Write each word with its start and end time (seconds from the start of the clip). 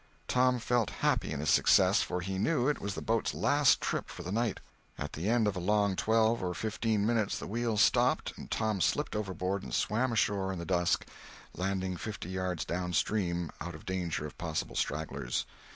Tom 0.27 0.57
felt 0.57 0.89
happy 0.89 1.29
in 1.31 1.41
his 1.41 1.51
success, 1.51 2.01
for 2.01 2.21
he 2.21 2.39
knew 2.39 2.67
it 2.67 2.81
was 2.81 2.95
the 2.95 3.03
boat's 3.03 3.35
last 3.35 3.79
trip 3.79 4.09
for 4.09 4.23
the 4.23 4.31
night. 4.31 4.59
At 4.97 5.13
the 5.13 5.29
end 5.29 5.47
of 5.47 5.55
a 5.55 5.59
long 5.59 5.95
twelve 5.95 6.41
or 6.41 6.55
fifteen 6.55 7.05
minutes 7.05 7.37
the 7.37 7.45
wheels 7.45 7.81
stopped, 7.83 8.33
and 8.35 8.49
Tom 8.49 8.81
slipped 8.81 9.15
overboard 9.15 9.61
and 9.61 9.71
swam 9.75 10.11
ashore 10.11 10.51
in 10.51 10.57
the 10.57 10.65
dusk, 10.65 11.05
landing 11.55 11.97
fifty 11.97 12.29
yards 12.29 12.65
downstream, 12.65 13.51
out 13.61 13.75
of 13.75 13.85
danger 13.85 14.25
of 14.25 14.39
possible 14.39 14.75
stragglers. 14.75 15.45